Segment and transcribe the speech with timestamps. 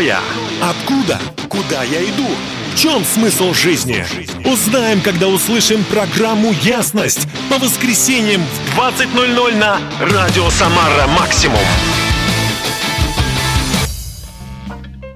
[0.00, 0.20] Кто я?
[0.62, 1.20] Откуда?
[1.50, 2.26] Куда я иду?
[2.72, 4.02] В чем смысл жизни?
[4.50, 11.60] Узнаем, когда услышим программу «Ясность» по воскресеньям в 20.00 на Радио Самара Максимум.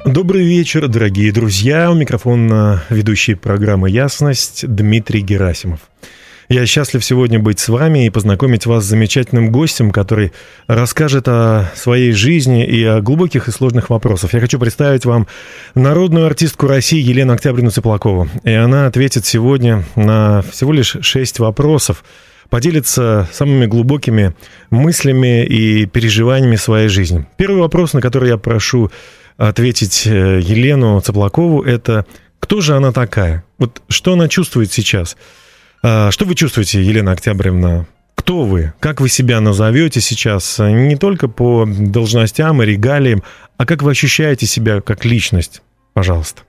[0.05, 1.91] Добрый вечер, дорогие друзья.
[1.91, 5.81] У микрофона ведущий программы «Ясность» Дмитрий Герасимов.
[6.49, 10.33] Я счастлив сегодня быть с вами и познакомить вас с замечательным гостем, который
[10.67, 14.35] расскажет о своей жизни и о глубоких и сложных вопросах.
[14.35, 15.27] Я хочу представить вам
[15.75, 18.29] народную артистку России Елену Октябрину Цыплакову.
[18.43, 22.05] И она ответит сегодня на всего лишь шесть вопросов,
[22.51, 24.35] поделится самыми глубокими
[24.69, 27.27] мыслями и переживаниями своей жизни.
[27.39, 28.91] Первый вопрос, на который я прошу
[29.39, 32.05] ответить э, Елену Цыплакову, это
[32.39, 33.45] кто же она такая?
[33.59, 35.17] Вот что она чувствует сейчас?
[35.87, 37.85] А, что вы чувствуете, Елена Октябревна?
[38.15, 38.73] Кто вы?
[38.81, 40.59] Как вы себя назовете сейчас?
[40.59, 43.23] Не только по должностям и регалиям,
[43.59, 45.61] а как вы ощущаете себя как личность?
[45.93, 46.41] Пожалуйста.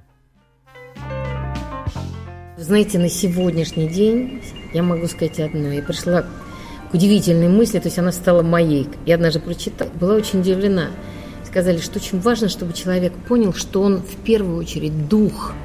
[2.57, 4.41] Знаете, на сегодняшний день
[4.73, 5.67] я могу сказать одно.
[5.67, 8.87] Я пришла к удивительной мысли, то есть она стала моей.
[9.05, 10.91] Я однажды прочитала, была очень удивлена.
[11.43, 15.51] Сказали, что очень важно, чтобы человек понял, что он в первую очередь дух–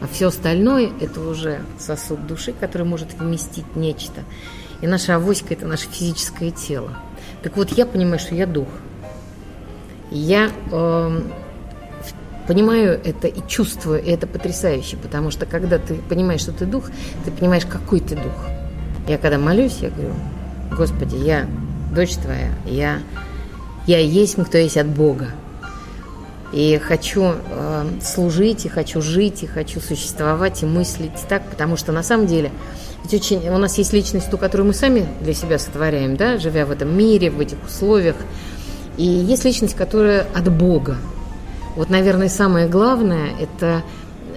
[0.00, 4.22] а все остальное– это уже сосуд души, который может вместить нечто.
[4.80, 6.90] И наша авоська– это наше физическое тело.
[7.42, 8.68] Так вот, я понимаю, что я дух.
[10.10, 11.20] Я э,
[12.46, 16.90] понимаю это и чувствую, и это потрясающе, потому что когда ты понимаешь, что ты дух,
[17.24, 18.46] ты понимаешь, какой ты дух.
[19.06, 20.14] Я когда молюсь, я говорю,
[20.76, 21.46] Господи, я
[21.94, 23.00] дочь Твоя, я,
[23.86, 25.28] я есть, кто есть от Бога.
[26.52, 31.92] И хочу э, служить, и хочу жить, и хочу существовать, и мыслить так, потому что
[31.92, 32.50] на самом деле
[33.04, 36.66] ведь очень, у нас есть личность, ту, которую мы сами для себя сотворяем, да, живя
[36.66, 38.16] в этом мире, в этих условиях.
[38.96, 40.96] И есть личность, которая от Бога.
[41.76, 43.82] Вот, наверное, самое главное– это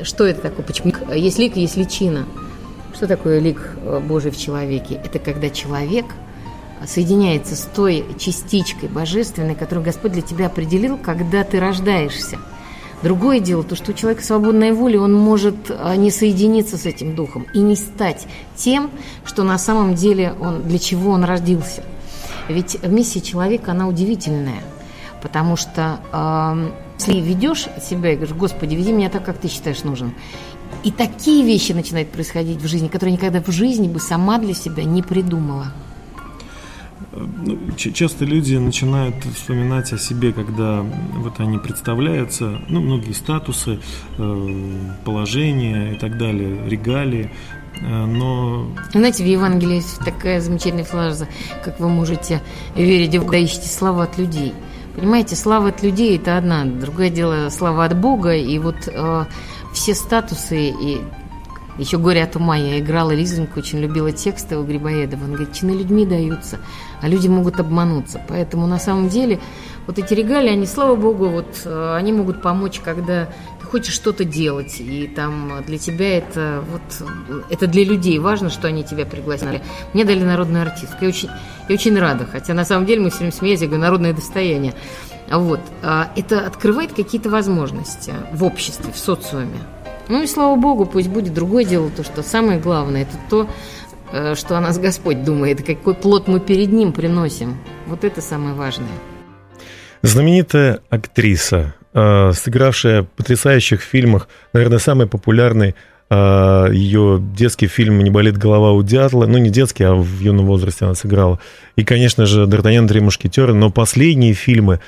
[0.04, 0.66] что это такое?
[0.66, 2.26] Почему есть лик, есть личина?
[2.94, 5.02] Что такое лик э, Божий в человеке?
[5.04, 6.06] Это когда человек–
[6.88, 12.38] соединяется с той частичкой божественной, которую Господь для тебя определил, когда ты рождаешься.
[13.04, 17.16] Другое дело, то, что у человека свободная воля, он может а, не соединиться с этим
[17.16, 18.92] духом и не стать тем,
[19.26, 21.84] что на самом деле он, для чего он родился.
[22.48, 24.62] Ведь миссия человека, она удивительная,
[25.22, 29.84] потому что э, если ведешь себя и говоришь, Господи, веди меня так, как ты считаешь
[29.84, 30.14] нужным,
[30.84, 34.84] и такие вещи начинают происходить в жизни, которые никогда в жизни бы сама для себя
[34.84, 35.68] не придумала.
[37.14, 40.82] Ну, часто люди начинают вспоминать о себе, когда
[41.16, 43.80] вот они представляются, ну, многие статусы,
[44.18, 47.30] э, положения и так далее, регалии,
[47.82, 48.72] э, но...
[48.94, 51.28] Знаете, в Евангелии есть такая замечательная фраза,
[51.66, 52.42] как вы можете
[52.76, 54.54] верить, когда ищете славу от людей.
[54.96, 59.26] Понимаете, слава от людей– это одна, другое дело– слава от Бога, и вот э,
[59.74, 61.02] все статусы и
[61.78, 65.24] еще «Горе от ума» я играла Лизоньку, очень любила тексты у Грибоедова.
[65.24, 66.60] Он говорит, чины людьми даются,
[67.02, 68.22] а люди могут обмануться.
[68.28, 69.40] Поэтому на самом деле
[69.88, 73.30] вот эти регалии, они, слава богу, вот э, они могут помочь, когда
[73.60, 77.10] ты хочешь что-то делать, и там для тебя это вот
[77.50, 79.62] это для людей важно, что они тебя пригласили.
[79.94, 81.30] Мне дали народную артистку, я очень,
[81.68, 84.74] я очень рада, хотя на самом деле мы все время смеялись, я говорю, народное достояние.
[85.32, 85.62] Вот.
[85.82, 89.60] А это открывает какие-то возможности в обществе, в социуме.
[90.10, 93.48] Ну и слава богу, пусть будет другое дело, то, что самое главное, это то,
[94.12, 97.58] э, что о нас Господь думает, какой плод мы перед Ним приносим.
[97.88, 98.88] Вот это самое важное.
[100.02, 105.76] Знаменитая актриса, э, сыгравшая в потрясающих фильмах, наверное, самый популярный
[106.10, 109.28] э, ее детский фильм «Не болит голова у дятла».
[109.28, 111.40] Ну, не детский, а в юном возрасте она сыграла.
[111.76, 113.54] И, конечно же, «Д'Артаньян, три мушкетера».
[113.54, 114.80] Но последние фильмы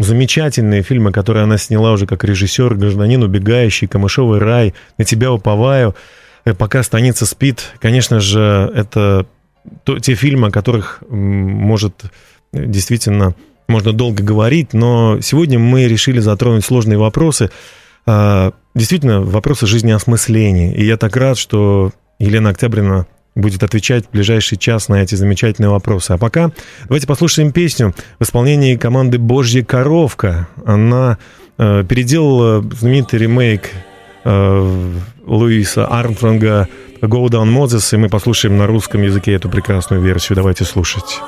[0.00, 5.94] замечательные фильмы, которые она сняла уже как режиссер, «Гражданин убегающий», «Камышовый рай», «На тебя уповаю»,
[6.44, 7.72] э, «Пока станица спит».
[7.80, 9.26] Конечно же, это
[9.84, 12.02] то, те фильмы, о которых может
[12.52, 13.34] действительно
[13.68, 17.50] можно долго говорить, но сегодня мы решили затронуть сложные вопросы,
[18.06, 20.74] а, действительно, вопросы жизнеосмысления.
[20.74, 25.70] И я так рад, что Елена Октябрина будет отвечать в ближайший час на эти замечательные
[25.70, 26.12] вопросы.
[26.12, 26.50] А пока
[26.84, 30.48] давайте послушаем песню в исполнении команды «Божья коровка».
[30.64, 31.18] Она
[31.58, 33.70] э, переделала знаменитый ремейк
[34.24, 34.92] э,
[35.26, 36.68] Луиса Армстронга
[37.00, 40.36] «Go Down Moses», и мы послушаем на русском языке эту прекрасную версию.
[40.36, 41.20] Давайте слушать.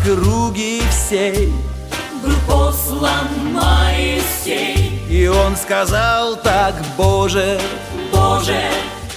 [0.00, 1.52] Округи всей.
[2.22, 5.02] Был послан Моисей.
[5.08, 7.58] И он сказал так, Боже,
[8.12, 8.60] Боже,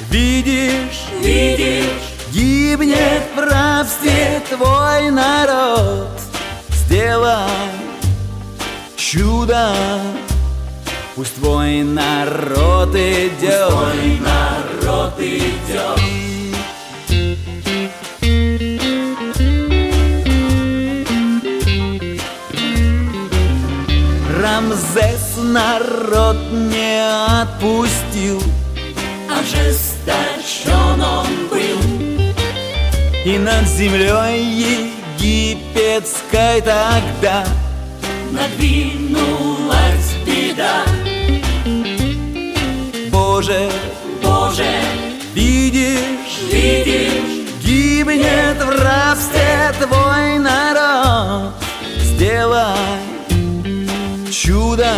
[0.09, 1.85] видишь, видишь,
[2.31, 6.09] гибнет в рабстве твой народ.
[6.69, 7.49] Сделай
[8.95, 9.73] чудо
[11.15, 15.99] Пусть твой народ идет твой народ идет.
[25.53, 26.99] Народ не
[27.41, 28.41] отпустил.
[29.29, 31.79] Ожесточен он был,
[33.23, 37.45] И над землей египетской тогда
[38.31, 40.83] надвинулась беда.
[43.11, 43.69] Боже,
[44.23, 44.71] Боже,
[45.35, 51.53] видишь, видишь, гибнет в рабстве твой народ.
[52.01, 53.03] Сделай
[54.31, 54.91] чудо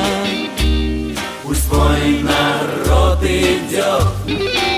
[1.75, 4.74] твой народ идет.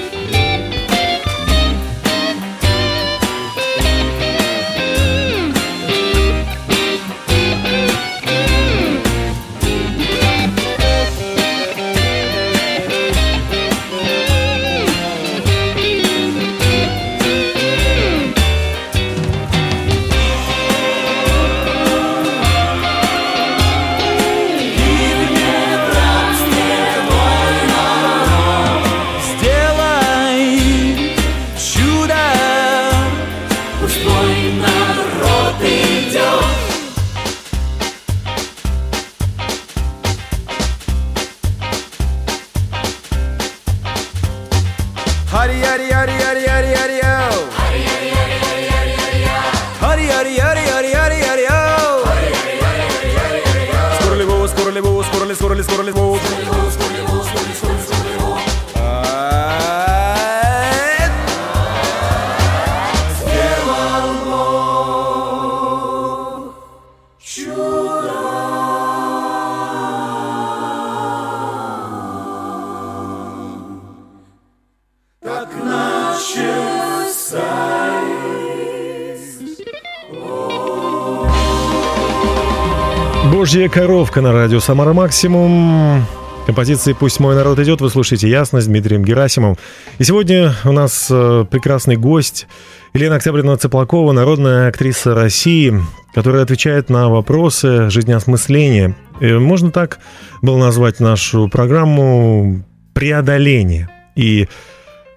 [83.57, 86.05] Божья коровка на радио Самара Максимум.
[86.45, 89.57] Композиции «Пусть мой народ идет» вы слушаете «Ясность» с Дмитрием Герасимовым.
[89.97, 92.45] И сегодня у нас э, прекрасный гость
[92.93, 95.73] Елена Октябрина Цыплакова, народная актриса России,
[96.13, 98.95] которая отвечает на вопросы жизнеосмысления.
[99.21, 99.97] Э, можно так
[100.43, 102.63] было назвать нашу программу
[102.93, 103.89] «Преодоление».
[104.15, 104.49] И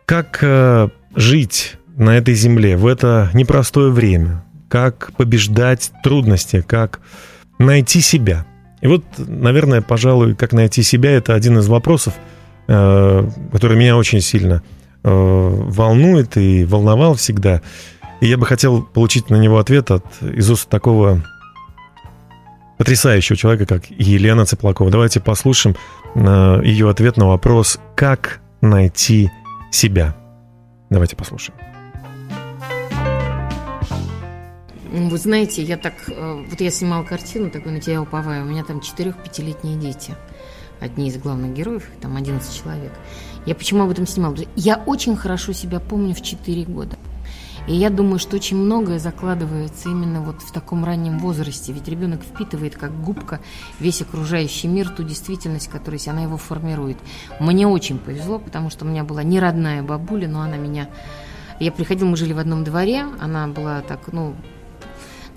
[0.06, 7.00] как э, жить на этой земле в это непростое время, как побеждать трудности, как
[7.61, 8.47] найти себя.
[8.81, 12.15] И вот, наверное, пожалуй, как найти себя, это один из вопросов,
[12.67, 14.62] э, который меня очень сильно
[15.05, 17.61] э, волнует и волновал всегда.
[18.21, 21.23] И я бы хотел получить на него ответ от, из уст такого
[22.79, 24.90] потрясающего человека, как Елена Цыплакова.
[24.90, 25.76] Давайте послушаем
[26.14, 29.31] э, ее ответ на вопрос, как найти
[29.71, 30.17] себя.
[30.88, 31.70] Давайте послушаем.
[34.92, 35.94] Вы знаете, я так...
[36.09, 38.44] э, Вот я снимала картину, такой на тебя уповаю.
[38.44, 40.16] У меня там 4-5-летние дети.
[40.80, 42.92] Одни из главных героев, там 11 человек.
[43.47, 44.35] Я почему об этом снимала?
[44.56, 46.99] Я очень хорошо себя помню в 4 года.
[47.68, 51.73] И я думаю, что очень многое закладывается именно вот в таком раннем возрасте.
[51.73, 53.40] Ведь ребенок впитывает как губка
[53.78, 56.97] весь окружающий мир, ту действительность, которая она его формирует.
[57.38, 60.88] Мне очень повезло, потому что у меня была не родная бабуля, но она меня...
[61.61, 64.35] Я приходила, мы жили в одном дворе, она была так, ну,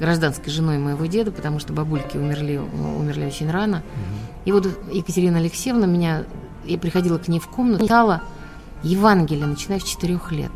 [0.03, 3.83] гражданской женой моего деда, потому что бабульки умерли, умерли очень рано.
[4.43, 6.25] И вот Екатерина Алексеевна меня,
[6.65, 8.21] я приходила к ней в комнату, читала
[8.83, 10.51] Евангелие, начиная с четырех лет.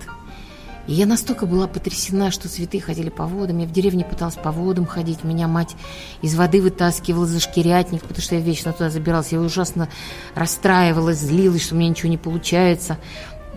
[0.88, 3.60] И я настолько была потрясена, что цветы ходили по водам.
[3.60, 5.24] Я в деревне пыталась по водам ходить.
[5.24, 5.76] Меня мать
[6.22, 9.34] из воды вытаскивала за шкирятник, потому что я вечно туда забиралась.
[9.34, 9.90] Я ужасно
[10.34, 12.98] расстраивалась, злилась, что у меня ничего не получается.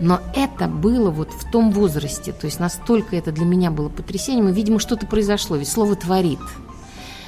[0.01, 2.33] Но это было вот в том возрасте.
[2.33, 4.49] То есть настолько это для меня было потрясением.
[4.49, 5.55] И, видимо, что-то произошло.
[5.55, 6.39] Ведь слово «творит».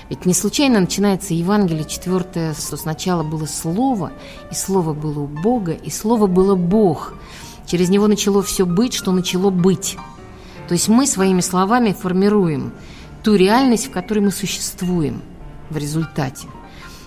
[0.10, 4.12] Ведь не случайно начинается Евангелие четвертое, что сначала было Слово,
[4.51, 7.13] и Слово было у Бога, и Слово было Бог.
[7.65, 9.98] Через него начало все быть, что начало быть.
[10.68, 12.74] То есть мы своими словами формируем
[13.24, 15.22] ту реальность, в которой мы существуем
[15.70, 16.48] в результате.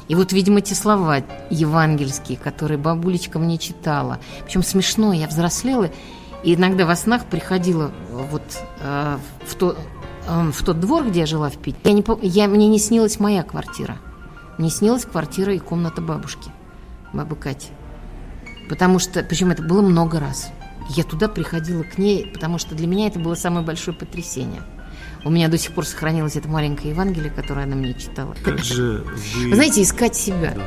[0.09, 4.21] И вот, видимо, эти слова евангельские, которые бабулечка мне читала.
[4.45, 5.91] Причем смешно, я взрослела,
[6.45, 8.43] и иногда во снах приходила вот
[8.81, 9.77] э, в, то,
[10.29, 11.81] э, в тот двор, где я жила в Питере.
[11.85, 13.99] Я не, я, мне не снилась моя квартира.
[14.59, 16.51] Мне снилась квартира и комната бабушки,
[17.13, 17.69] бабы Кати.
[18.69, 20.51] Потому что, причем это было много раз.
[20.89, 24.63] Я туда приходила к ней, потому что для меня это было самое большое потрясение–
[25.27, 28.37] у меня до сих пор сохранилось это маленькое Евангелие, которое она мне читала.
[28.45, 29.05] Как же
[29.35, 29.55] вы...
[29.55, 30.53] знаете, искать себя.
[30.55, 30.63] Да.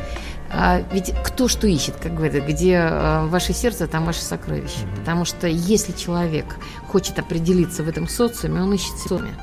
[0.51, 4.83] А, ведь кто что ищет, как говорят, где а, ваше сердце, там ваше сокровище.
[4.83, 4.99] Угу.
[4.99, 9.33] Потому что если человек хочет определиться в этом социуме, он ищет социуме.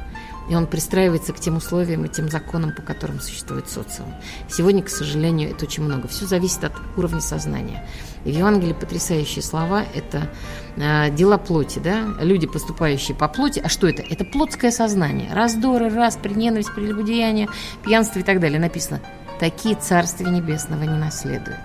[0.50, 4.14] И он пристраивается к тем условиям и тем законам, по которым существует социум.
[4.50, 6.08] Сегодня, к сожалению, это очень много.
[6.08, 7.88] Все зависит от уровня сознания.
[8.24, 10.30] И в Евангелии потрясающие слова– это
[10.76, 12.04] дела плоти, да?
[12.20, 13.60] Люди, поступающие по плоти.
[13.60, 14.02] А что это?
[14.02, 15.32] Это плотское сознание.
[15.32, 17.48] Раздоры, распри, ненависть, прелюбодеяние,
[17.84, 18.60] пьянство и так далее.
[18.60, 19.00] Написано
[19.40, 21.58] «Такие царствия небесного не наследуют».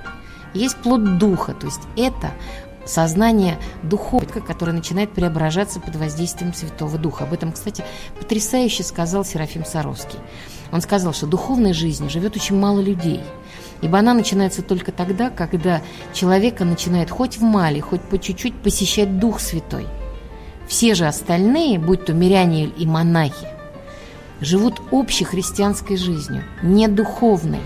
[0.54, 2.32] Есть плод духа, то есть это
[2.86, 7.24] сознание духовное, которое начинает преображаться под воздействием Святого Духа.
[7.24, 7.84] Об этом, кстати,
[8.20, 10.20] потрясающе сказал Серафим Саровский.
[10.72, 13.22] Он сказал, что духовной жизни живет очень мало людей–
[13.82, 15.82] Ибо она начинается только тогда, когда
[16.14, 19.88] человека начинает хоть в мале, хоть по чуть-чуть посещать Дух Святой.
[20.68, 23.48] Все же остальные, будь то миряне и монахи,
[24.40, 27.62] живут общей христианской жизнью, не духовной.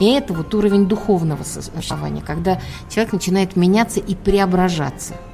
[0.00, 5.14] И это вот уровень духовного существования, когда человек начинает меняться и преображаться–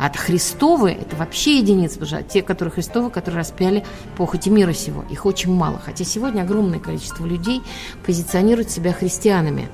[0.00, 3.84] от Христовы это вообще единицы, потому те, которые Христовы, которые распяли
[4.16, 5.04] похоти мира сего.
[5.10, 5.78] Их очень мало.
[5.78, 7.60] Хотя сегодня огромное количество людей
[8.06, 9.68] позиционируют себя христианами.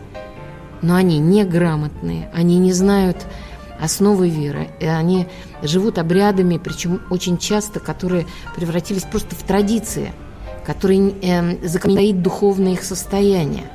[0.82, 3.24] Но они неграмотные, они не знают
[3.80, 4.68] основы веры.
[4.80, 5.28] И они
[5.62, 10.12] живут обрядами, причем очень часто, которые превратились просто в традиции,
[10.64, 13.70] которые э, закономеряют духовное их состояние.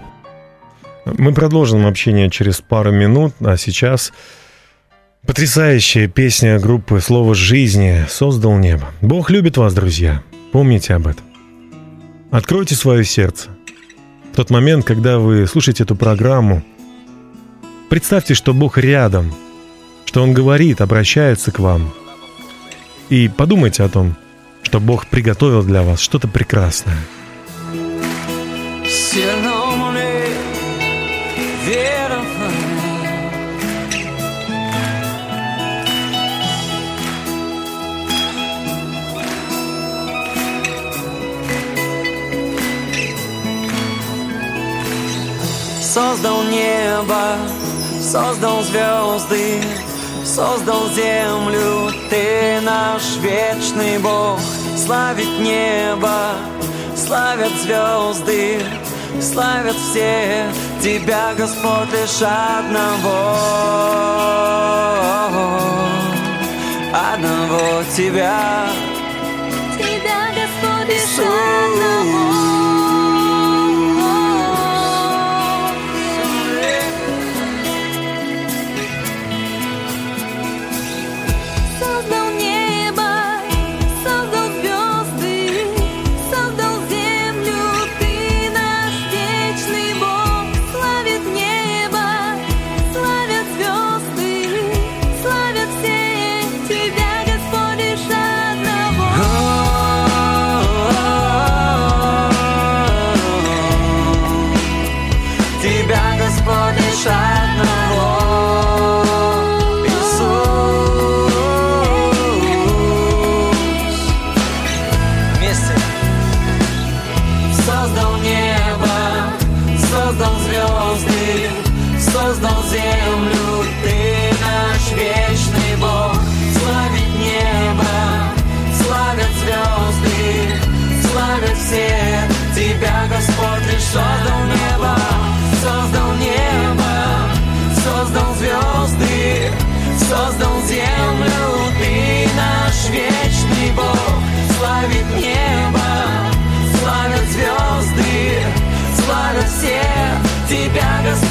[1.06, 4.12] Мы продолжим общение через пару минут, а сейчас
[5.26, 8.92] Потрясающая песня группы «Слово жизни» создал небо.
[9.02, 10.24] Бог любит вас, друзья.
[10.52, 11.24] Помните об этом.
[12.32, 13.50] Откройте свое сердце.
[14.34, 16.64] В тот момент, когда вы слушаете эту программу,
[17.90, 19.34] представьте, что Бог рядом,
[20.06, 21.94] что Он говорит, обращается к вам.
[23.10, 24.16] И подумайте о том,
[24.64, 26.98] что Бог приготовил для вас что-то прекрасное.
[29.14, 29.51] вера
[45.94, 47.36] Создал небо,
[48.00, 49.62] создал звезды,
[50.24, 54.40] создал землю, ты наш вечный Бог.
[54.78, 56.30] Славить небо,
[56.96, 58.62] славят звезды,
[59.20, 60.46] славят все
[60.82, 63.36] тебя, Господь, лишь одного,
[66.94, 68.70] одного тебя.
[69.78, 72.41] Тебя, Господь, лишь одного.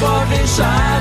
[0.01, 1.00] sparkling shine.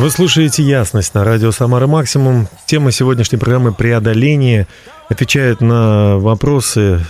[0.00, 2.48] Вы слушаете «Ясность» на радио «Самара Максимум».
[2.64, 4.66] Тема сегодняшней программы «Преодоление»
[5.10, 7.04] отвечает на вопросы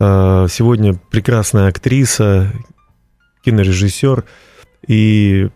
[0.00, 2.50] э, сегодня прекрасная актриса,
[3.44, 4.24] кинорежиссер
[4.88, 5.50] и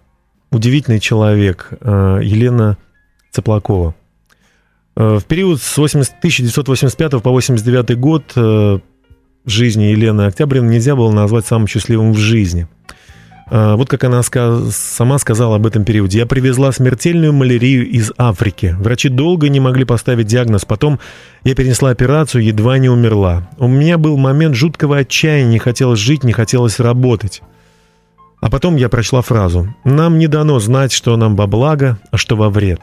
[0.50, 2.76] удивительный человек э, Елена
[3.30, 3.94] Цеплакова.
[4.96, 8.82] Э, в период с 80, 1985 по 89 год
[9.46, 12.79] жизни Елены Октябрин нельзя было назвать самым счастливым в жизни– а,
[13.50, 16.18] вот как она сама сказала об этом периоде.
[16.18, 18.76] «Я привезла смертельную малярию из Африки.
[18.78, 20.64] Врачи долго не могли поставить диагноз.
[20.64, 21.00] Потом
[21.42, 23.50] я перенесла операцию, едва не умерла.
[23.58, 25.50] У меня был момент жуткого отчаяния.
[25.50, 27.42] Не хотелось жить, не хотелось работать.
[28.40, 29.74] А потом я прочла фразу.
[29.84, 32.80] «Нам не дано знать, что нам во благо, а что во вред».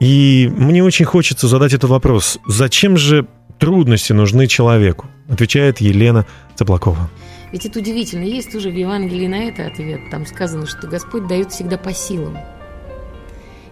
[0.00, 2.40] И мне очень хочется задать этот вопрос.
[2.48, 3.26] Зачем же
[3.60, 5.06] трудности нужны человеку?
[5.28, 6.26] Отвечает Елена
[6.56, 7.08] Цыплакова.
[7.52, 8.24] Ведь это удивительно.
[8.24, 10.00] Есть тоже в Евангелии на это ответ.
[10.10, 12.38] Там сказано, что Господь дает всегда по силам.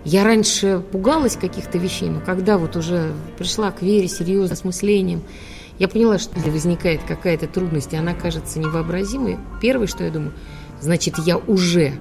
[0.05, 5.23] Я раньше пугалась каких-то вещей, но когда вот уже пришла к вере серьезно, с мышлением,
[5.79, 10.33] я поняла, что если возникает какая-то трудность, и она кажется невообразимой, первое, что я думаю,
[10.81, 11.95] значит, я уже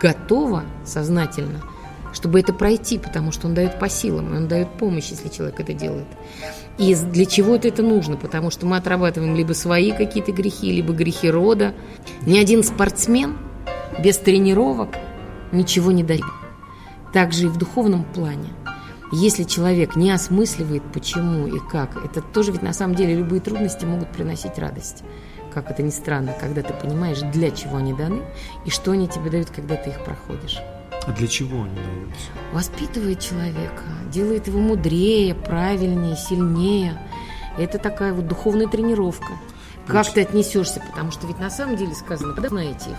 [0.00, 1.62] готова сознательно–
[2.16, 5.74] чтобы это пройти, потому что он дает по силам, он дает помощь, если человек это
[5.74, 6.06] делает.
[6.78, 11.30] И для чего-то это нужно, потому что мы отрабатываем либо свои какие-то грехи, либо грехи
[11.30, 11.74] рода.
[12.26, 13.38] Ни один спортсмен
[13.98, 14.90] без тренировок
[15.52, 16.24] ничего не дает.
[17.12, 18.52] Также и в духовном плане.
[19.12, 23.84] Если человек не осмысливает, почему и как, это тоже ведь на самом деле любые трудности
[23.84, 25.04] могут приносить радость.
[25.54, 28.22] Как это ни странно, когда ты понимаешь, для чего они даны
[28.66, 30.58] и что они тебе дают, когда ты их проходишь.
[31.06, 32.30] А для чего они даются?
[32.52, 37.00] Воспитывает человека, делает его мудрее, правильнее, сильнее.
[37.58, 39.32] Это такая вот духовная тренировка.
[39.86, 40.80] Как ты отнесешься?
[40.80, 42.98] Потому что ведь на самом деле сказано, когда знаете их,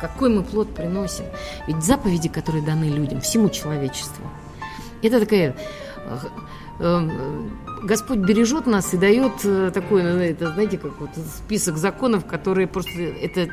[0.00, 1.26] какой мы плод приносим.
[1.66, 4.24] Ведь заповеди, которые даны людям, всему человечеству,
[5.02, 5.54] это такая
[5.96, 6.18] э,
[6.78, 7.08] э,
[7.82, 12.66] Господь бережет нас и дает э, такой, ну, это, знаете, как вот список законов, которые
[12.66, 13.48] просто это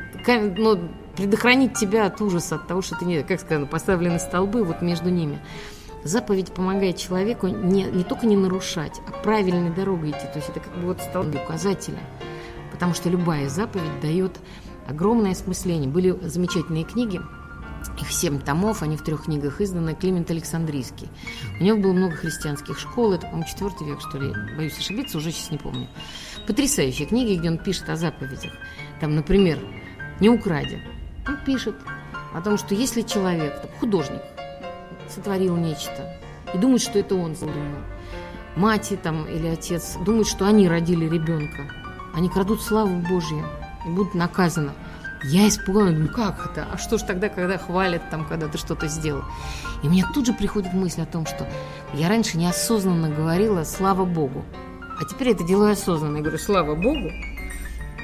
[0.56, 0.78] ну,
[1.18, 5.10] предохранить тебя от ужаса, от того, что ты не, как сказано, поставлены столбы вот между
[5.10, 5.40] ними.
[6.04, 10.26] Заповедь помогает человеку не, не только не нарушать, а правильной дорогой идти.
[10.32, 11.98] То есть это как бы вот столбы указателя.
[12.70, 14.38] Потому что любая заповедь дает
[14.86, 15.90] огромное осмысление.
[15.90, 17.20] Были замечательные книги,
[18.00, 21.08] их семь томов, они в трех книгах изданы, Климент Александрийский.
[21.58, 25.32] У него было много христианских школ, это, по-моему, четвертый век, что ли, боюсь ошибиться, уже
[25.32, 25.88] сейчас не помню.
[26.46, 28.52] Потрясающие книги, где он пишет о заповедях.
[29.00, 29.58] Там, например,
[30.20, 30.78] «Не укради»,
[31.28, 31.76] он пишет
[32.34, 34.22] о том, что если человек, художник,
[35.08, 36.18] сотворил нечто
[36.52, 37.82] и думает, что это он задумал,
[38.56, 41.70] мать там, или отец думают, что они родили ребенка,
[42.14, 43.44] они крадут славу Божью
[43.86, 44.72] и будут наказаны.
[45.24, 46.66] Я испугалась, ну как это?
[46.72, 49.24] А что ж тогда, когда хвалят, там, когда ты что-то сделал?
[49.82, 51.46] И мне тут же приходит мысль о том, что
[51.92, 54.44] я раньше неосознанно говорила «слава Богу»,
[55.00, 56.18] а теперь это делаю осознанно.
[56.18, 57.10] Я говорю «слава Богу»,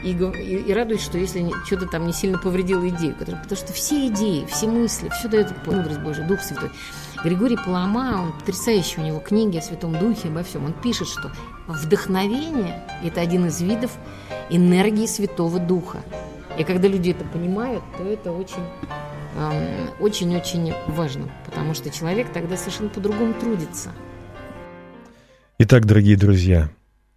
[0.05, 3.73] и, и, и радуюсь, что если что-то там не сильно повредило идею, который, потому что
[3.73, 6.71] все идеи, все мысли, все дает мудрость Божия, Дух Святой.
[7.25, 10.67] Григорий Палама, он потрясающий, у него книги о Святом Духе, обо всем.
[10.67, 11.33] Он пишет, что
[11.67, 13.93] вдохновение– это один из видов
[14.51, 16.03] энергии Святого Духа.
[16.59, 18.63] И когда люди это понимают, то это очень
[19.99, 23.91] очень-очень важно, потому что человек тогда совершенно по-другому трудится.
[25.59, 26.71] Итак, дорогие друзья,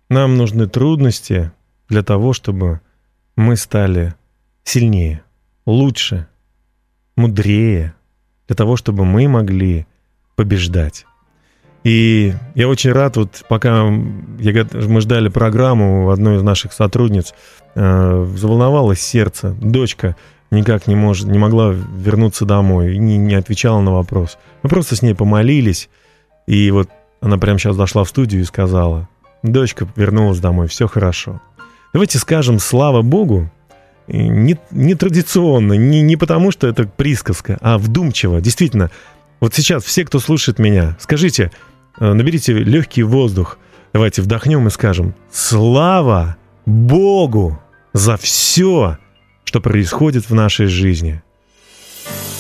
[0.10, 1.52] нам нужны трудности,
[1.90, 2.82] для того, чтобы
[3.36, 4.16] мы стали
[4.64, 5.24] сильнее,
[5.66, 6.28] лучше,
[7.16, 7.94] мудрее,
[8.48, 9.86] для того, чтобы мы могли
[10.36, 11.06] побеждать.
[11.84, 13.86] И я очень рад, вот пока
[14.40, 17.34] я, мы ждали программу, одной из наших сотрудниц
[17.76, 19.56] э, заволновалось сердце.
[19.62, 20.18] Дочка
[20.52, 24.38] никак не, может, не могла вернуться домой, не, не отвечала на вопрос.
[24.64, 25.90] Мы просто с ней помолились,
[26.46, 26.90] и вот
[27.22, 29.08] она прямо сейчас дошла в студию и сказала,
[29.44, 31.42] дочка вернулась домой, все хорошо.
[31.98, 33.50] Давайте скажем «слава Богу»,
[34.06, 38.40] не, не традиционно, не, не потому, что это присказка, а вдумчиво.
[38.40, 38.92] Действительно,
[39.40, 41.52] вот сейчас все, кто слушает меня, скажите,
[42.00, 43.58] э, наберите легкий воздух,
[43.94, 47.60] давайте вдохнем и скажем «Слава Богу
[47.94, 49.00] за все,
[49.44, 51.24] что происходит в нашей жизни».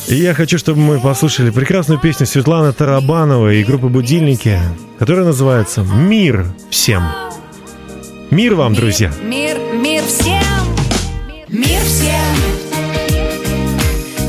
[0.08, 4.60] И я хочу, чтобы мы послушали прекрасную песню Светланы Тарабановой и группы «Будильники»,
[5.00, 7.02] которая называется «Мир всем».
[7.02, 7.37] Мир
[8.56, 9.12] вам, друзья!
[9.24, 10.44] Мир, мир всем!
[11.48, 12.36] Мир всем!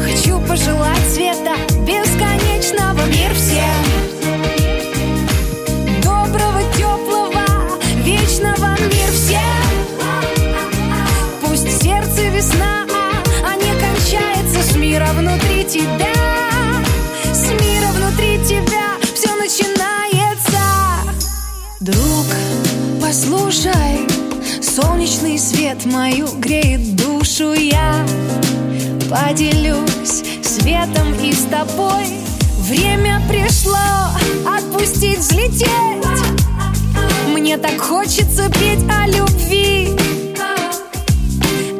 [0.05, 1.57] Хочу пожелать света
[1.87, 3.85] бесконечного мир всем!
[6.03, 7.45] Доброго, теплого,
[8.05, 9.67] вечного мир всем!
[11.43, 12.87] Пусть сердце весна,
[13.45, 16.17] а не кончается с мира внутри тебя!
[23.09, 24.07] Рай,
[24.61, 28.07] солнечный свет мою греет душу Я.
[29.09, 32.05] Поделюсь светом и с тобой.
[32.61, 33.79] Время пришло
[34.47, 35.71] отпустить, взлететь.
[37.29, 39.97] Мне так хочется петь о любви.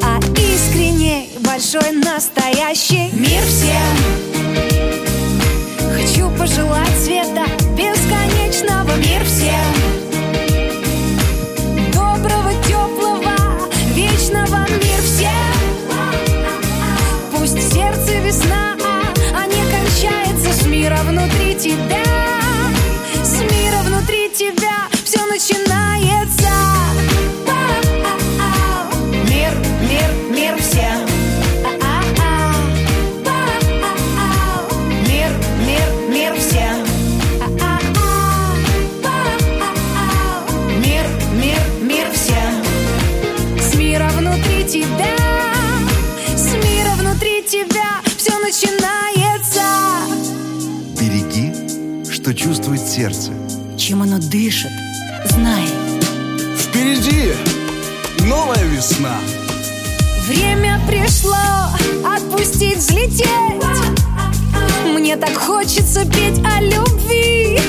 [0.03, 3.99] А искренней, большой, настоящий Мир всем!
[5.93, 7.58] Хочу пожелать света
[18.29, 18.77] весна,
[19.35, 22.05] а не кончается с мира внутри тебя.
[23.25, 25.88] С мира внутри тебя все начинается
[52.49, 53.31] чувствует сердце.
[53.77, 54.71] Чем оно дышит,
[55.27, 55.65] знай
[56.57, 57.35] Впереди
[58.25, 59.19] новая весна.
[60.27, 61.35] Время пришло
[62.07, 63.29] отпустить, взлететь
[64.95, 67.61] Мне так хочется петь о любви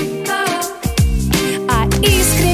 [1.67, 2.48] А искренней,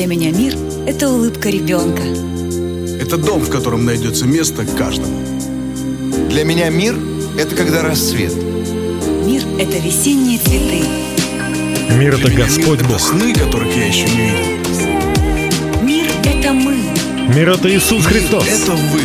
[0.00, 0.54] Для меня мир—
[0.86, 2.00] это улыбка ребенка.
[3.02, 5.14] Это дом, в котором найдется место каждому.
[6.30, 6.96] Для меня мир—
[7.38, 8.32] это когда рассвет.
[9.26, 10.86] Мир— это весенние цветы.
[11.98, 12.96] Мир это Господь мир Бог.
[12.96, 15.82] Это сны, которых я еще не видел.
[15.82, 16.76] Мир— это мы.
[17.34, 18.46] Мир это Иисус Христос.
[18.48, 19.02] Это вы.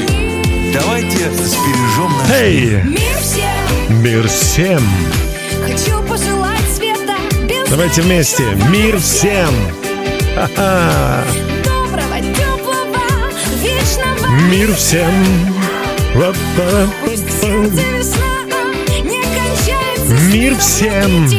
[0.72, 4.82] Давайте сбережем наш Эй, Мир всем мир всем.
[5.62, 7.18] хочу пожелать света
[7.70, 8.44] Давайте вместе.
[8.72, 9.54] Мир всем.
[10.36, 15.14] Доброго, теплого, вечного Мир всем.
[20.30, 21.30] Мир всем.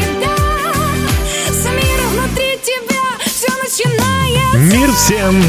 [4.55, 5.43] Мир всем.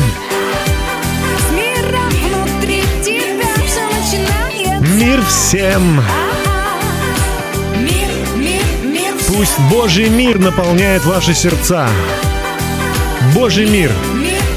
[4.82, 6.04] Мир всем.
[9.30, 11.88] Пусть Божий мир наполняет ваши сердца.
[13.34, 13.92] Божий мир,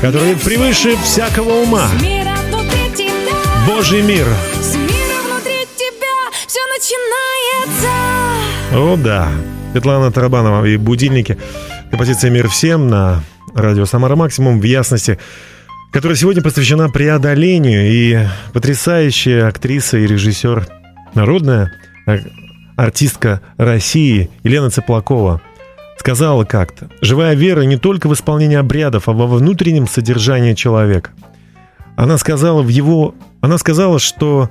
[0.00, 1.88] который превыше всякого ума.
[3.66, 4.26] Божий мир.
[8.72, 9.28] О, да.
[9.72, 11.38] Светлана Тарабанова и «Будильники».
[11.90, 13.22] Композиция «Мир всем» на
[13.54, 15.18] радио «Самара Максимум» в ясности,
[15.92, 17.90] которая сегодня посвящена преодолению.
[17.90, 20.66] И потрясающая актриса и режиссер,
[21.14, 21.72] народная
[22.76, 25.40] артистка России Елена Цыплакова
[26.00, 31.10] сказала как-то, «Живая вера не только в исполнении обрядов, а во внутреннем содержании человека».
[31.94, 33.14] Она сказала в его...
[33.42, 34.48] Она сказала, что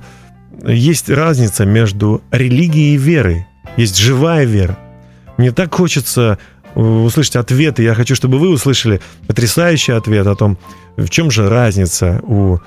[0.64, 3.46] есть разница между религией и верой.
[3.76, 4.78] Есть живая вера.
[5.38, 6.38] Мне так хочется
[6.74, 7.82] э, услышать ответы.
[7.82, 10.56] Я хочу, чтобы вы услышали потрясающий ответ о том,
[10.96, 12.58] в чем же разница у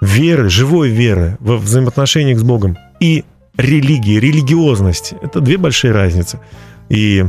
[0.00, 3.24] веры, живой веры во взаимоотношениях с Богом и
[3.56, 5.16] религии, религиозности.
[5.22, 6.40] Это две большие разницы.
[6.88, 7.24] И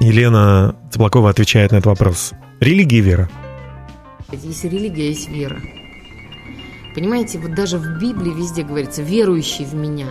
[0.00, 2.32] Елена Цыплакова отвечает на этот вопрос.
[2.58, 3.30] Религия и вера.
[4.32, 5.60] Есть религия, есть вера.
[6.94, 10.06] Понимаете, вот даже в Библии везде говорится «верующий в меня».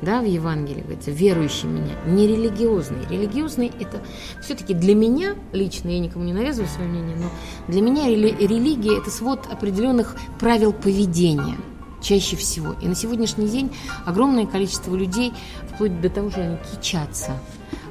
[0.00, 1.94] Да, в Евангелии говорится «верующий в меня».
[2.06, 3.06] Не религиозный.
[3.10, 4.02] Религиозный– это
[4.42, 7.30] все-таки для меня, лично, я никому не навязываю свое мнение, но
[7.68, 11.56] для меня рели- религия– это свод определенных правил поведения
[12.02, 12.74] чаще всего.
[12.80, 13.70] И на сегодняшний день
[14.04, 15.32] огромное количество людей,
[15.72, 17.32] вплоть до того, что они кичатся,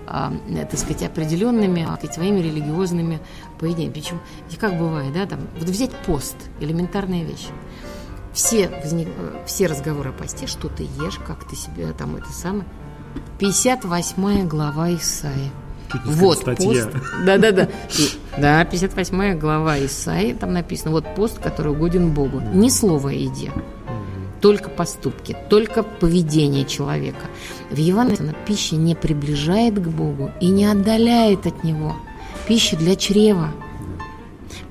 [0.06, 3.20] так сказать, определенными так сказать, своими религиозными
[3.60, 3.94] поведениями.
[3.94, 4.20] Причем,
[4.52, 7.48] и как бывает, да, там, вот взять пост, элементарная вещь.
[8.34, 12.30] Все, возник- э, все разговоры о посте, что ты ешь, как ты себя там это
[12.32, 12.66] самое.
[13.40, 15.52] 58 глава Исаи.
[16.06, 16.90] Вот пост.
[17.26, 17.70] Да-да-да.
[18.38, 22.42] Да, 58 глава Исаи, там написано, вот пост, который угоден Богу.
[22.54, 23.52] Ни слова о еде.
[24.42, 27.26] Только поступки, только поведение человека.
[27.70, 31.96] В Евангелии пища не приближает к Богу и не отдаляет от Него.
[32.48, 33.52] Пища для чрева.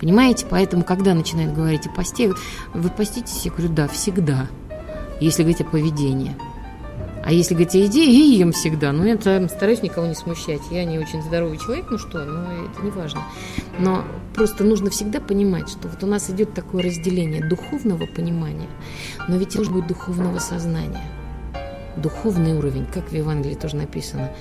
[0.00, 0.46] Понимаете?
[0.48, 2.36] Поэтому, когда начинают говорить о посте, вот,
[2.72, 3.44] вы поститесь?
[3.44, 4.46] Я говорю, да, всегда.
[5.20, 6.36] Если говорить о поведении.
[7.24, 8.92] А если говорить о идее, я ем всегда.
[8.92, 9.16] Ну, я
[9.48, 10.60] стараюсь никого не смущать.
[10.70, 13.22] Я не очень здоровый человек, ну что, ну, это не важно.
[13.78, 14.04] Но
[14.34, 18.68] просто нужно всегда понимать, что вот у нас идет такое разделение духовного понимания,
[19.26, 21.00] но ведь должно быть духовного сознания.
[21.96, 24.32] Духовный уровень, как в Евангелии тоже написано.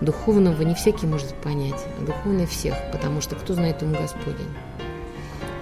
[0.00, 4.48] Духовного не всякий может понять, а духовный всех, потому что кто знает ум Господень.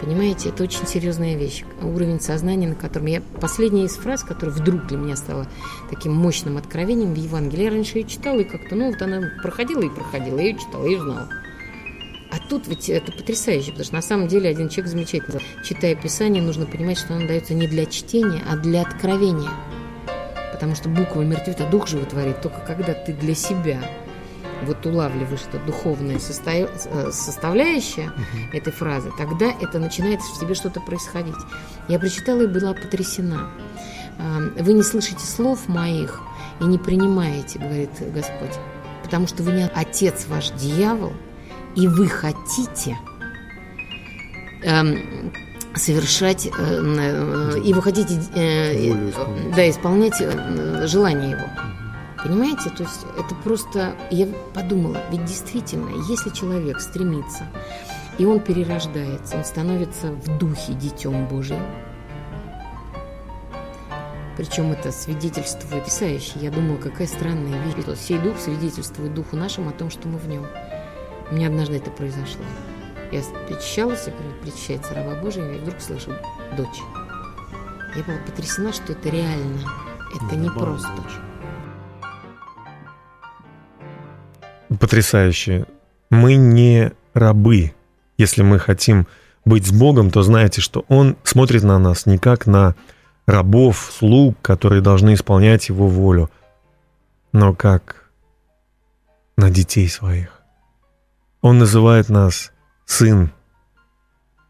[0.00, 1.64] Понимаете, это очень серьезная вещь.
[1.82, 3.22] Уровень сознания, на котором я...
[3.40, 5.46] Последняя из фраз, которая вдруг для меня стала
[5.88, 7.64] таким мощным откровением в Евангелии.
[7.64, 10.85] Я раньше ее читала, и как-то, ну, вот она проходила и проходила, я ее читала,
[10.85, 11.28] ее знала.
[12.30, 15.40] А тут ведь это потрясающе, потому что на самом деле один человек замечательно.
[15.64, 19.50] Читая Писание, нужно понимать, что оно дается не для чтения, а для откровения.
[20.56, 23.78] Потому что буква мертвит, а дух животворит только когда ты для себя
[24.62, 26.70] вот улавливаешь это духовное состав...
[26.86, 28.56] Э, составляющее uh-huh.
[28.56, 31.34] этой фразы, тогда это начинает в тебе что-то происходить.
[31.88, 33.50] Я прочитала и была потрясена.
[34.58, 36.22] Вы не слышите слов моих
[36.58, 38.58] и не принимаете, говорит Господь,
[39.02, 41.12] потому что вы не отец ваш дьявол,
[41.74, 42.96] и вы хотите
[44.62, 45.34] эм,
[45.76, 48.94] совершать, э, э, и вы хотите э,
[49.54, 51.46] да, исполнять э, желание его.
[52.22, 52.70] Понимаете?
[52.70, 53.94] То есть это просто...
[54.10, 57.44] Я подумала, ведь действительно, если человек стремится,
[58.18, 61.62] и он перерождается, он становится в духе Детем Божьим,
[64.36, 66.40] причем это свидетельствует писающий.
[66.40, 67.98] Я думала, какая странная вещь.
[67.98, 70.46] Сей дух свидетельствует духу нашему о том, что мы в нем.
[71.30, 72.44] У меня однажды это произошло.
[73.12, 74.08] Я причащалась,
[74.42, 76.12] причащается раба Божия, и вдруг слышу
[76.56, 76.82] дочь.
[77.94, 79.70] Я была потрясена, что это реально.
[80.14, 80.92] Это не просто.
[84.80, 85.66] Потрясающе.
[86.10, 87.74] Мы не рабы.
[88.18, 89.06] Если мы хотим
[89.44, 92.74] быть с Богом, то знаете, что Он смотрит на нас не как на
[93.26, 96.30] рабов, слуг, которые должны исполнять Его волю,
[97.32, 98.10] но как
[99.36, 100.42] на детей своих.
[101.42, 102.52] Он называет нас
[102.87, 103.31] сын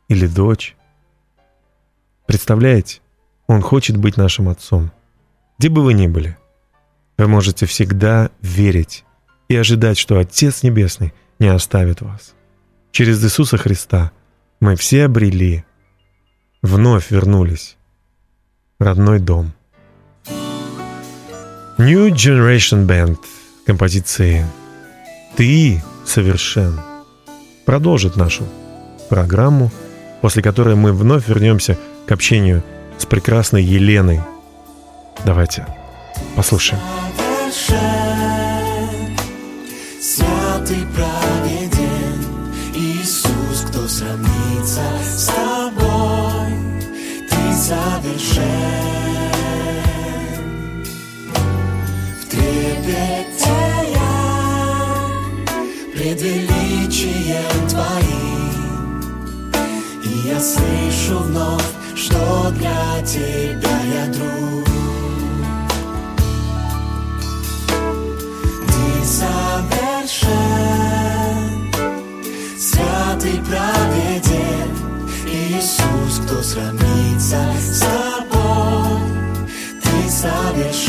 [0.09, 0.77] или дочь.
[2.27, 3.01] Представляете,
[3.49, 4.93] Он хочет быть нашим отцом.
[5.59, 6.37] Где бы вы ни были,
[7.17, 9.05] вы можете всегда верить
[9.49, 12.35] и ожидать, что Отец Небесный не оставит вас.
[12.93, 14.13] Через Иисуса Христа
[14.61, 15.65] мы все обрели,
[16.63, 17.77] вновь вернулись
[18.79, 19.53] в родной дом.
[21.79, 23.19] New Generation Band
[23.67, 24.47] композиции
[25.37, 26.81] «Ты совершен»
[27.67, 28.45] продолжит нашу
[29.11, 29.71] программу,
[30.23, 31.77] после которой мы вновь вернемся
[32.07, 32.63] к общению
[32.97, 34.21] с прекрасной Еленой.
[35.27, 35.67] Давайте
[36.35, 36.81] послушаем.
[40.67, 40.75] ты
[62.51, 64.67] для тебя я друг.
[68.67, 70.31] Ты совершен
[72.59, 74.71] святый праведен,
[75.27, 79.01] Иисус, кто сравнится с тобой,
[79.83, 80.86] ты совершен.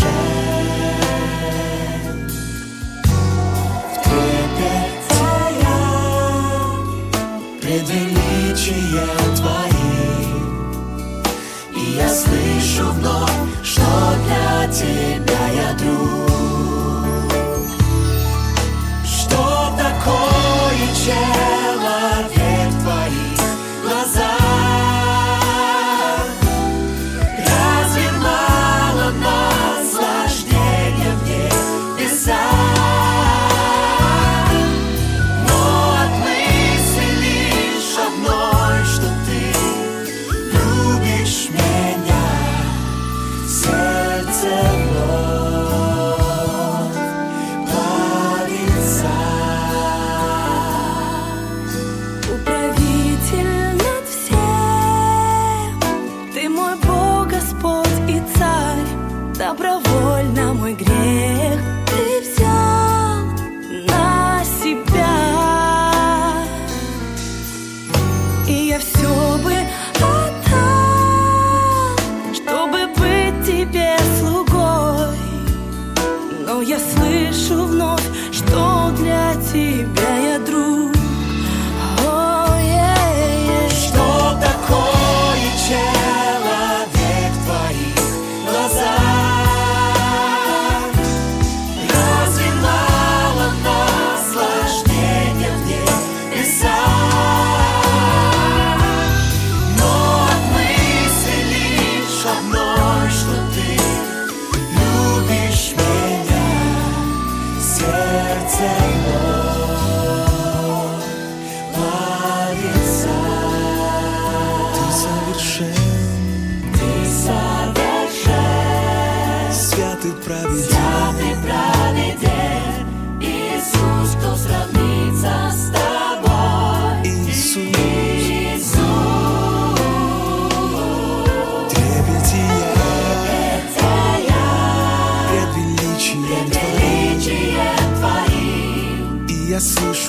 [76.79, 77.06] just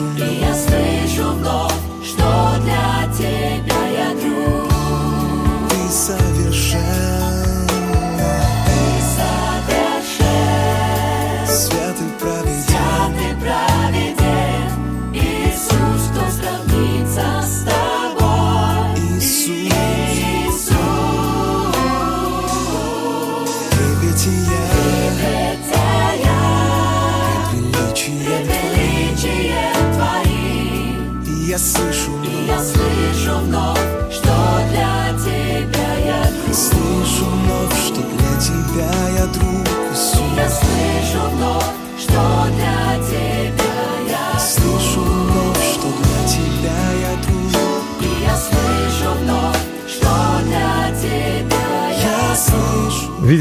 [0.00, 0.37] я слышу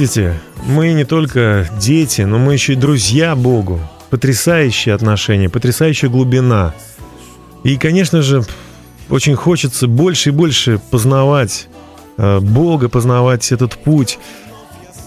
[0.08, 3.82] Видите, мы не только дети, но мы еще и друзья Богу.
[4.10, 6.74] Потрясающие отношения, потрясающая глубина.
[7.66, 8.46] И, конечно же,
[9.10, 11.68] очень хочется больше и больше познавать
[12.16, 14.18] э, Бога, познавать этот путь.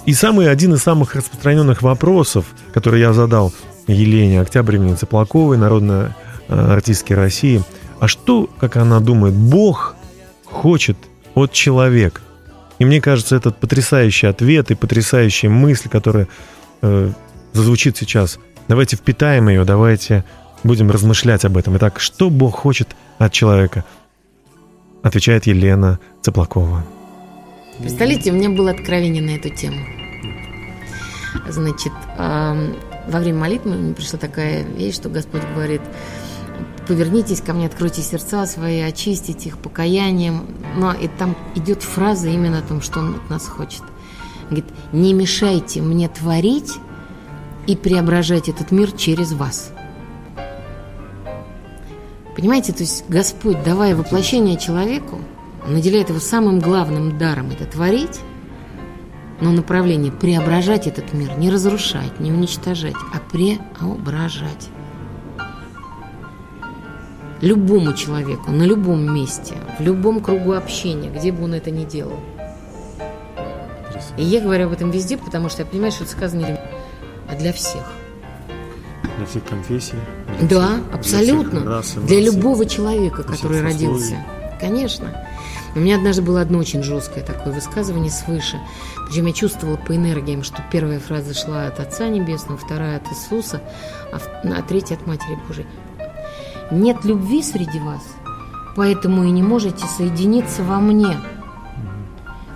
[0.05, 3.55] И самый один из самых распространенных вопросов, который я задал
[3.87, 6.09] Елене Октябревне Цыплаковой, народной
[6.49, 7.63] э, артистке России,
[8.01, 9.95] а что, как она думает, Бог
[10.45, 10.99] хочет
[11.35, 12.21] от человека?
[12.81, 16.29] И мне кажется, этот потрясающий ответ и потрясающая мысль, которая
[16.81, 17.13] э,
[17.53, 18.39] зазвучит сейчас,
[18.69, 20.25] давайте впитаем ее, давайте
[20.65, 21.77] будем размышлять об этом.
[21.77, 23.85] Итак, что Бог хочет от человека?
[25.03, 26.87] Отвечает Елена Цыплакова.
[27.79, 29.85] Представляете, у меня было откровение на эту тему.
[31.49, 32.77] Значит, эм,
[33.09, 35.83] во время молитвы мне пришла такая вещь, что Господь говорит,
[36.87, 40.47] повернитесь ко мне, откройте сердца свои, очистите их покаянием.
[40.77, 43.83] Но и там идет фраза именно о том, что Он от нас хочет.
[44.45, 46.75] Говорит, не мешайте мне творить
[47.67, 49.73] и преображать этот мир через вас.
[52.35, 55.19] Понимаете, то есть Господь, давая воплощение человеку,
[55.67, 58.21] наделяет его самым главным даром– это творить,
[59.41, 64.69] но направление преображать этот мир, не разрушать, не уничтожать, а преображать.
[67.41, 72.19] Любому человеку, на любом месте, в любом кругу общения, где бы он это ни делал.
[74.17, 76.59] И я говорю об этом везде, потому что я понимаю, что это сказано не
[77.29, 77.85] а для всех.
[79.17, 79.95] Для всех конфессий?
[80.43, 81.83] Да, абсолютно.
[82.07, 84.17] Для любого человека, который родился.
[84.61, 85.27] Конечно.
[85.75, 88.59] У меня однажды было одно очень жесткое такое высказывание свыше.
[89.07, 93.63] Причем я чувствовала по энергиям, что первая фраза шла от Отца Небесного, вторая от Иисуса,
[94.13, 95.67] а, а третья от Матери Божией.
[96.71, 98.03] Нет любви среди вас,
[98.77, 101.17] поэтому и не можете соединиться во мне.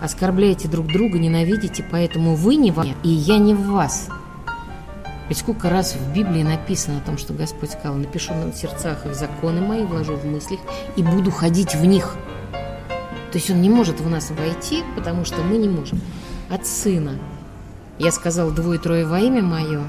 [0.01, 4.09] Оскорбляете друг друга, ненавидите, поэтому вы не во мне, и я не в вас.
[5.29, 9.17] Ведь сколько раз в Библии написано о том, что Господь сказал, напишу на сердцах их
[9.17, 10.61] законы мои, вложу в мыслях
[10.95, 12.15] и буду ходить в них.
[13.33, 16.01] То есть Он не может в нас войти, потому что мы не можем.
[16.51, 17.19] От Сына.
[17.99, 19.83] Я сказал двое-трое во имя мое,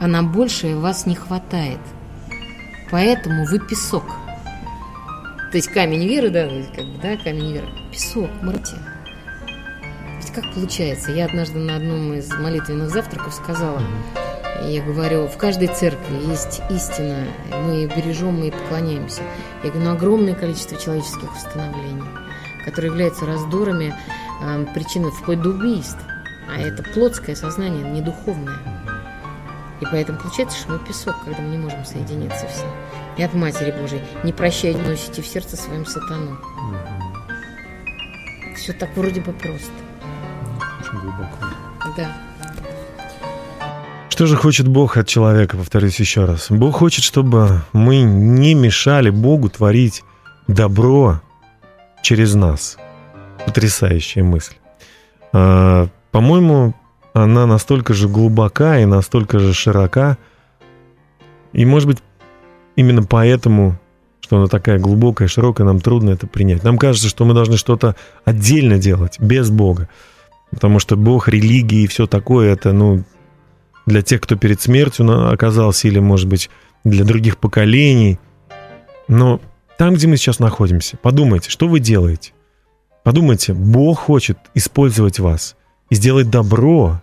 [0.00, 1.80] а на большее вас не хватает.
[2.90, 4.04] Поэтому вы песок.
[5.50, 7.68] То есть камень веры, да, как бы, да, камень веры.
[7.92, 8.76] Песок, мрите.
[10.18, 11.12] Ведь как получается?
[11.12, 13.80] Я однажды на одном из молитвенных завтраков сказала,
[14.62, 19.22] я говорю, в каждой церкви есть истина, мы бережем, мы ей поклоняемся.
[19.62, 22.02] Я говорю, ну огромное количество человеческих установлений,
[22.64, 23.94] которые являются раздорами,
[24.42, 25.98] э, причиной вплоть до убийств.
[26.48, 28.56] А это плотское сознание, не духовное.
[29.84, 32.64] И поэтому получается, что мы песок, когда мы не можем соединиться все.
[33.18, 36.38] И от Матери Божией не прощайте, носите в сердце своим сатану.
[38.56, 39.72] Все так вроде бы просто.
[40.80, 41.36] Очень глубоко.
[41.98, 42.16] Да.
[44.08, 46.46] Что же хочет Бог от человека, повторюсь еще раз?
[46.48, 50.02] Бог хочет, чтобы мы не мешали Богу творить
[50.46, 51.20] добро
[52.02, 52.78] через нас.
[53.44, 54.54] Потрясающая мысль.
[55.34, 56.74] А, По-моему,
[57.14, 60.18] она настолько же глубока и настолько же широка.
[61.52, 61.98] И, может быть,
[62.74, 63.78] именно поэтому,
[64.20, 66.64] что она такая глубокая, широкая, нам трудно это принять.
[66.64, 67.94] Нам кажется, что мы должны что-то
[68.24, 69.88] отдельно делать, без Бога.
[70.50, 73.04] Потому что Бог, религия и все такое, это, ну,
[73.86, 76.50] для тех, кто перед смертью оказался, или, может быть,
[76.82, 78.18] для других поколений.
[79.06, 79.40] Но
[79.78, 82.32] там, где мы сейчас находимся, подумайте, что вы делаете.
[83.04, 85.54] Подумайте, Бог хочет использовать вас
[85.94, 87.00] и сделать добро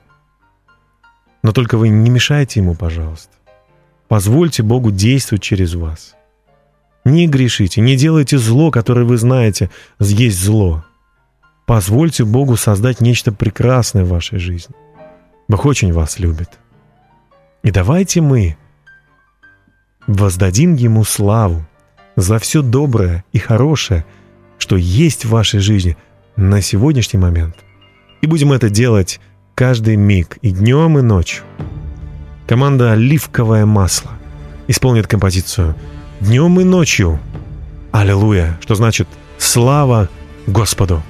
[1.44, 3.32] Но только вы не мешайте ему, пожалуйста.
[4.10, 6.14] Позвольте Богу действовать через вас.
[7.06, 9.70] Не грешите, не делайте зло, которое вы знаете,
[10.00, 10.84] есть зло.
[11.66, 14.76] Позвольте Богу создать нечто прекрасное в вашей жизни.
[15.48, 16.60] Бог очень вас любит.
[17.64, 18.58] И давайте мы
[20.06, 21.66] воздадим Ему славу
[22.18, 24.04] за все доброе и хорошее,
[24.58, 25.96] что есть в вашей жизни
[26.36, 27.56] на сегодняшний момент.
[28.22, 29.20] И будем это делать
[29.56, 31.44] каждый миг, и днем, и ночью.
[32.48, 34.12] Команда «Оливковое масло»
[34.68, 35.76] исполнит композицию
[36.20, 37.20] «Днем и ночью».
[37.92, 39.08] Аллилуйя, что значит
[39.38, 40.08] «Слава
[40.48, 41.02] Господу».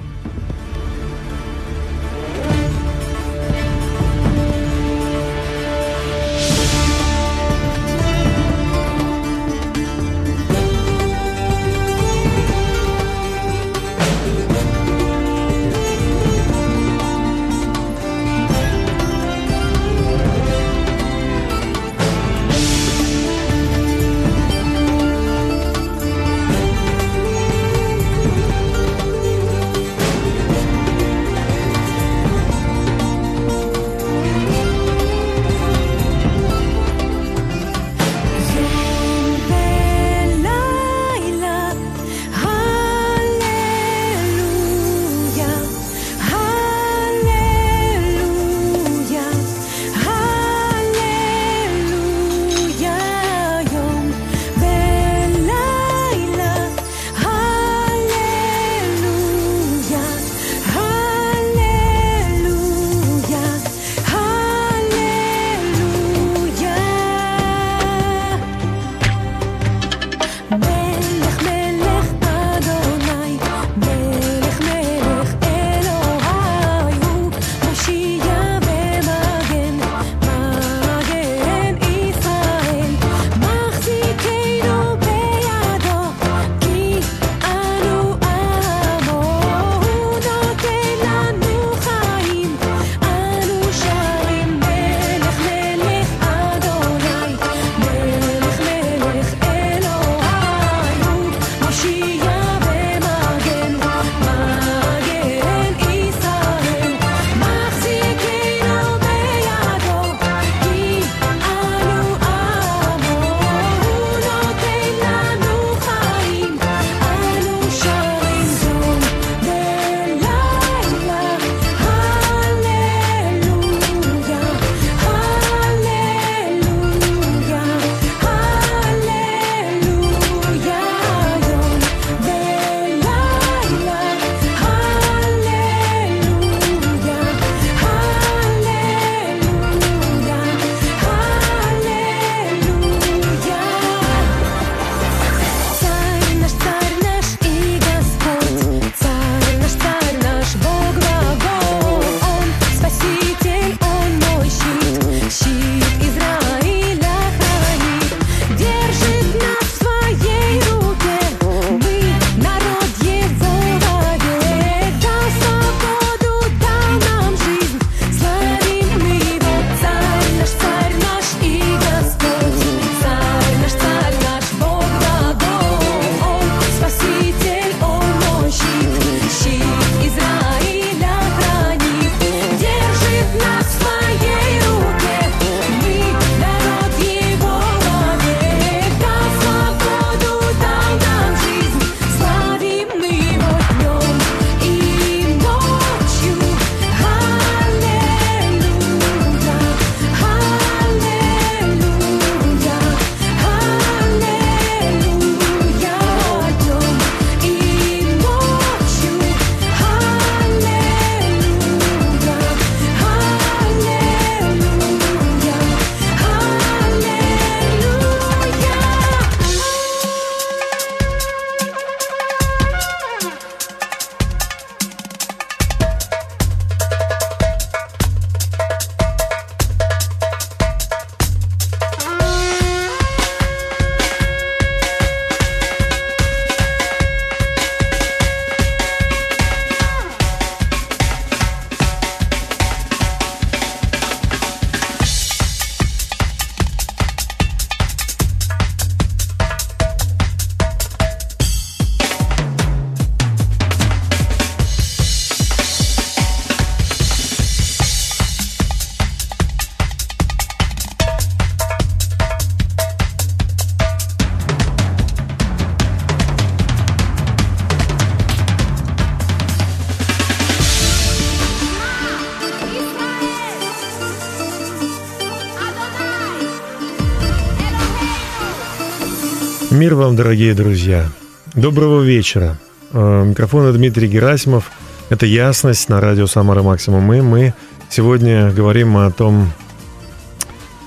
[279.82, 281.08] Мир вам, дорогие друзья.
[281.54, 282.56] Доброго вечера.
[282.92, 284.70] Э, микрофон Дмитрий Герасимов.
[285.10, 287.12] Это «Ясность» на радио «Самара Максимум».
[287.12, 287.52] И мы
[287.90, 289.50] сегодня говорим о том,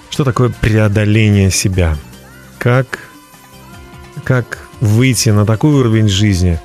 [0.10, 1.98] что такое преодоление себя.
[2.58, 3.00] Как,
[4.24, 6.62] как выйти на такой уровень жизни,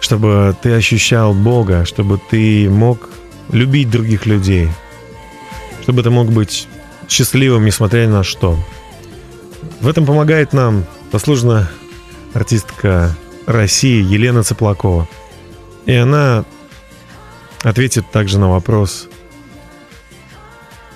[0.00, 3.10] чтобы ты ощущал Бога, чтобы ты мог
[3.52, 4.68] любить других людей,
[5.82, 6.66] чтобы ты мог быть
[7.08, 8.58] счастливым, несмотря ни на что.
[9.80, 10.84] В этом помогает нам
[11.14, 11.70] заслуженная
[12.32, 13.14] артистка
[13.46, 15.06] России Елена Цыплакова.
[15.86, 16.44] И она
[17.62, 19.08] ответит также на вопрос,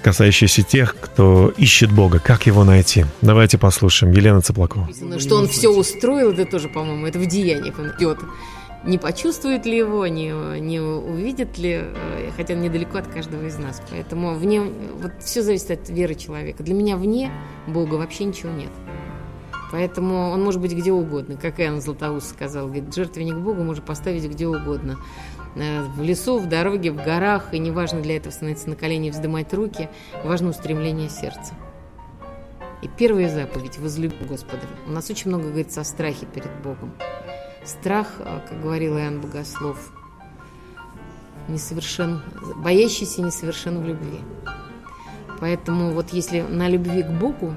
[0.03, 2.19] касающийся тех, кто ищет Бога.
[2.19, 3.07] Как его найти?
[3.21, 4.13] Давайте послушаем.
[4.13, 4.89] Елена Цыплакова.
[5.21, 8.19] Что он все устроил, это тоже, по-моему, это в деяниях он идет.
[8.85, 13.57] Не почувствует ли его, не, не увидит ли, э, хотя он недалеко от каждого из
[13.57, 13.81] нас.
[13.89, 16.65] Поэтому вне, вот все зависит от веры человека.
[16.65, 17.31] Для меня вне
[17.69, 18.71] Бога вообще ничего нет.
[19.71, 21.37] Поэтому он может быть где угодно.
[21.37, 24.99] Как Иоанн Златоуст сказал, говорит, жертвенник Богу можно поставить где угодно.
[25.55, 29.11] Э, в лесу, в дороге, в горах, и неважно для этого становиться на колени и
[29.11, 29.89] вздымать руки,
[30.25, 31.55] важно устремление сердца.
[32.81, 34.63] И первая заповедь– возлюби Господа.
[34.87, 36.95] У нас очень много говорится о страхе перед Богом.
[37.65, 39.93] Страх, э, как говорил Иоанн Богослов,
[41.49, 42.23] несовершен,
[42.57, 44.21] боящийся несовершен в любви.
[45.41, 47.55] Поэтому вот если на любви к Богу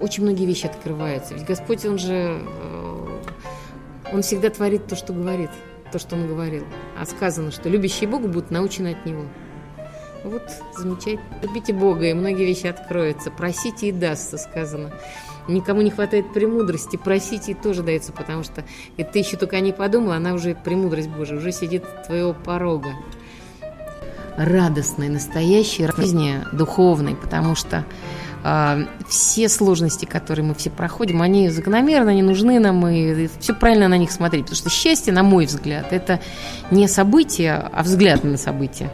[0.00, 1.34] очень многие вещи открываются.
[1.34, 3.18] Ведь Господь, Он же, э,
[4.12, 5.50] Он всегда творит то, что говорит,
[5.92, 6.64] то, что Он говорил.
[6.98, 9.24] А сказано, что любящие Бога будут научены от Него.
[10.24, 10.42] Вот,
[10.76, 11.24] замечательно.
[11.42, 13.30] Любите Бога, и многие вещи откроются.
[13.30, 14.92] Просите и дастся, сказано.
[15.48, 18.64] Никому не хватает премудрости, просите и тоже дается, потому что
[18.96, 22.90] и ты еще только не подумала, она уже премудрость Божия, уже сидит твоего порога.
[24.36, 27.84] Радостной, настоящей жизни духовной, потому что
[29.08, 33.98] все сложности, которые мы все проходим, они закономерно, они нужны нам, и все правильно на
[33.98, 34.44] них смотреть.
[34.44, 36.20] Потому что счастье, на мой взгляд, это
[36.70, 38.90] не событие, а взгляд на событие.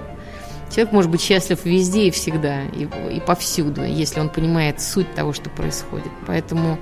[0.71, 5.33] Человек может быть счастлив везде и всегда, и, и повсюду, если он понимает суть того,
[5.33, 6.11] что происходит.
[6.27, 6.79] Поэтому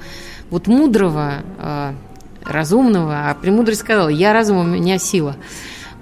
[0.48, 1.94] вот мудрого, а,
[2.42, 5.36] разумного, а премудрость сказала, я разум, у меня сила–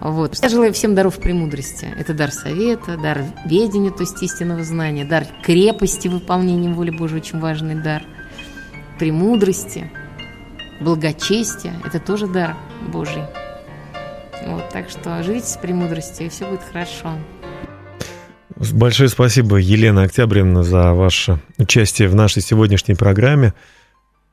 [0.03, 0.39] вот.
[0.43, 1.87] Я желаю всем даров премудрости.
[1.97, 7.39] Это дар совета, дар ведения, то есть истинного знания, дар крепости выполнения воли Божией, очень
[7.39, 8.03] важный дар.
[8.99, 9.91] Премудрости,
[10.81, 12.57] благочестия– это тоже дар
[12.93, 13.23] Божий.
[14.45, 17.13] Вот, так что живите с премудростью, и все будет хорошо.
[18.73, 23.55] Большое спасибо, Елена Октябревна, за ваше участие в нашей сегодняшней программе.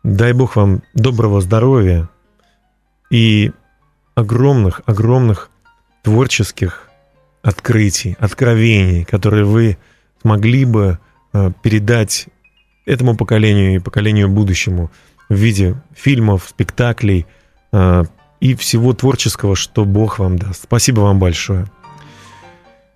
[0.04, 2.10] Дай Бог вам доброго здоровья
[3.12, 3.52] и
[4.16, 5.52] огромных, огромных
[6.02, 6.90] творческих
[7.42, 9.78] открытий, откровений, которые вы
[10.22, 11.00] смогли бы
[11.34, 12.28] э, передать
[12.86, 14.92] этому поколению и поколению будущему
[15.30, 17.26] в виде фильмов, спектаклей
[17.72, 18.04] э,
[18.40, 20.64] и всего творческого, что Бог вам даст.
[20.64, 21.68] Спасибо вам большое.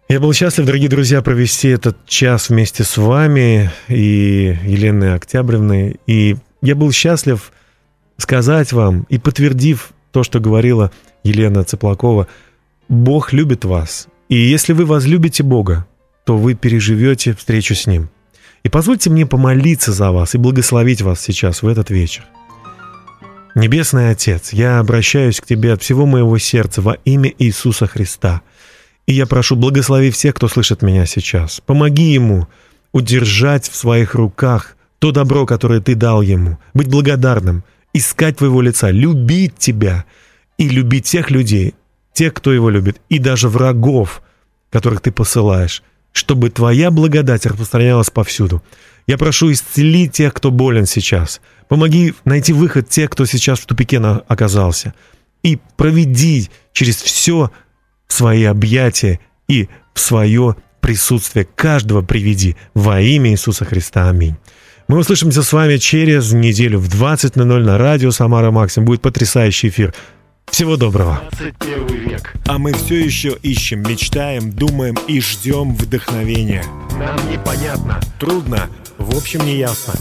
[0.09, 5.99] Я был счастлив, дорогие друзья, провести этот час вместе с вами и Еленой Октябревной.
[6.05, 7.51] И я был счастлив
[8.17, 10.91] сказать вам и подтвердив то, что говорила
[11.23, 12.27] Елена Цыплакова–
[12.93, 15.85] Бог любит вас, и если вы возлюбите Бога,
[16.25, 18.09] то вы переживете встречу с Ним.
[18.63, 22.23] И позвольте мне помолиться за вас и благословить вас сейчас в этот вечер.
[23.55, 28.41] Небесный Отец, я обращаюсь к Тебе от всего моего сердца во имя Иисуса Христа.
[29.05, 31.61] И я прошу, благослови всех, кто слышит меня сейчас.
[31.65, 32.47] Помоги ему
[32.93, 37.63] удержать в своих руках то добро, которое Ты дал ему, быть благодарным,
[37.93, 40.05] искать Твоего лица, любить Тебя
[40.57, 41.75] и любить тех людей,
[42.13, 44.21] тех, кто его любит, и даже врагов,
[44.71, 48.63] которых ты посылаешь, чтобы твоя благодать распространялась повсюду.
[49.07, 51.41] Я прошу исцели тех, кто болен сейчас.
[51.67, 54.93] Помоги найти выход тех, кто сейчас в тупике оказался.
[55.43, 57.51] И проведи через все
[58.07, 64.09] свои объятия и в свое присутствие каждого приведи во имя Иисуса Христа.
[64.09, 64.35] Аминь.
[64.87, 68.85] Мы услышимся с вами через неделю в 20.00 на радио «Самара Максим».
[68.85, 69.93] Будет потрясающий эфир.
[70.51, 71.23] Всего доброго.
[71.31, 72.33] 21 век.
[72.47, 76.63] А мы все еще ищем, мечтаем, думаем и ждем вдохновения.
[76.97, 79.93] Нам непонятно, трудно, в общем не ясно.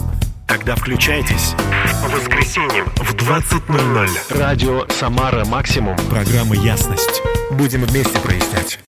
[0.47, 1.55] Тогда включайтесь.
[2.03, 4.39] По воскресеньям в 20.00.
[4.39, 5.97] Радио «Самара Максимум».
[6.11, 7.23] Программа «Ясность».
[7.53, 8.79] Будем вместе прояснять.